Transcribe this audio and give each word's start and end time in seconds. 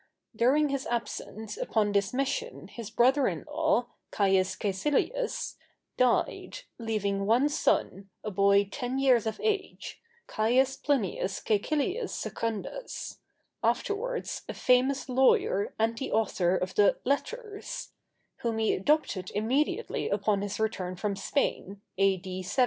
During 0.35 0.69
his 0.69 0.87
absence 0.87 1.57
upon 1.57 1.91
this 1.91 2.11
mission 2.11 2.69
his 2.69 2.89
brother 2.89 3.27
in 3.27 3.43
law, 3.47 3.85
Caius 4.09 4.55
Cæcilius, 4.55 5.57
died, 5.95 6.61
leaving 6.79 7.27
one 7.27 7.47
son, 7.47 8.09
a 8.23 8.31
boy 8.31 8.65
ten 8.71 8.97
years 8.97 9.27
of 9.27 9.39
age, 9.43 10.01
Caius 10.25 10.75
Plinius 10.75 11.39
Cæcilius 11.39 12.09
Secundus—afterwards 12.09 14.41
a 14.49 14.55
famous 14.55 15.07
lawyer 15.07 15.75
and 15.77 15.95
the 15.99 16.11
author 16.11 16.57
of 16.57 16.73
the 16.73 16.97
"Letters"—whom 17.05 18.57
he 18.57 18.73
adopted 18.73 19.29
immediately 19.35 20.09
upon 20.09 20.41
his 20.41 20.59
return 20.59 20.95
from 20.95 21.15
Spain, 21.15 21.79
A.D. 21.99 22.41
70. 22.41 22.59